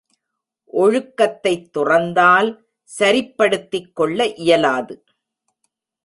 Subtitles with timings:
[0.73, 2.65] ஒழுக்கத்தைத் துறந்தால்
[2.83, 5.03] சரிப்படுத்திக் கொள்ள இயலாது.